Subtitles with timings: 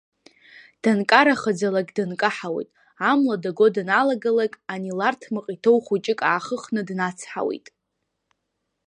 [0.81, 2.69] Данкараӡахалак дынкаҳауеит,
[3.09, 7.67] амла даго даналагалак ани ларҭмаҟ иҭоу хәыҷык аахыхны днацҳауеит.